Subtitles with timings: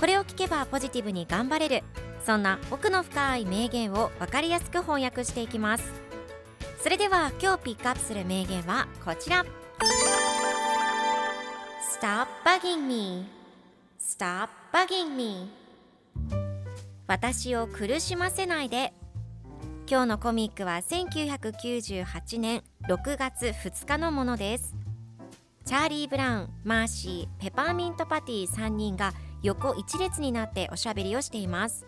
[0.00, 1.84] これを聞けばポジティブに頑張れる。
[2.24, 5.84] そんな奥の深い名言を分かりやすく翻訳していきます。
[6.82, 9.44] それでは今日ピックアップする名言はこちら。
[12.00, 13.26] Stop bugging me.
[14.00, 15.50] Stop bugging me.
[17.06, 18.94] 私を苦しませないで。
[19.86, 24.74] 今日のコミックは1998年6月2日のものです。
[25.70, 31.86] チャーリー・ブラウン、マーシー、ペパーミント・パティ3人が横一列になっておしゃべりをしています。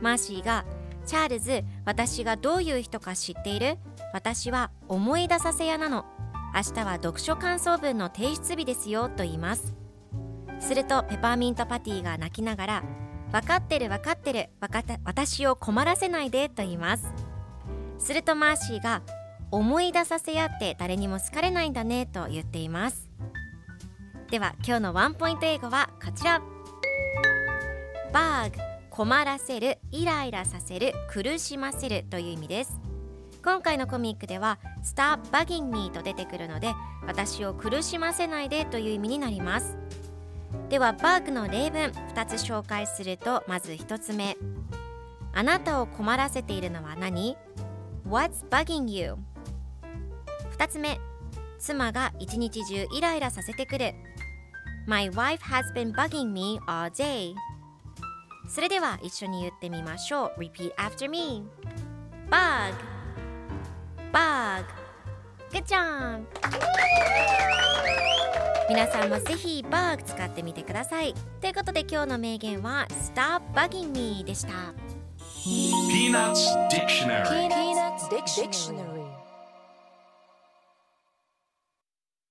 [0.00, 0.66] マーシーが
[1.06, 3.78] チャールズ、私がどういう人か知っている？
[4.12, 6.04] 私は思い出させ屋なの。
[6.54, 9.74] 明日は読書感想文の提出日ですよと言います。
[10.58, 12.84] するとペパーミント・パティが泣きながら
[13.32, 17.14] 分かってる分かってるわかった私を困らせないでと言います。
[17.96, 19.00] するとマーシーが
[19.50, 23.08] 思い出させ合って誰にも好かれないんだねと言っています。
[24.30, 26.40] では今日のワンポイント英語はこちら。
[28.12, 28.58] バーグ
[28.90, 32.80] 困らせるイライラさせる苦しませるという意味です。
[33.42, 36.74] 今回のコミックでは Stop bugging me と出てくるので
[37.06, 39.76] 私を苦しませないでという意味になります。
[40.68, 44.36] ではバーグの例文2つ紹介するとまず1つ目。
[45.32, 47.36] あなたを困らせているのは何
[48.06, 49.16] ？What's bugging you?
[50.60, 51.00] 2つ目
[51.58, 53.94] 妻が一日中イライラさせてくる
[54.86, 57.32] My wife has been bugging me all day
[58.46, 61.42] それでは一緒に言ってみましょう Repeat after me
[62.28, 62.74] Bug
[64.12, 64.66] Bug
[65.50, 66.26] Good job
[68.68, 74.74] 皆さんもぜひ Bug 使ってみてくださいということで今日の名言は Stop bugging me でした
[75.42, 78.89] Peanuts Dictionary Peanuts Dictionary.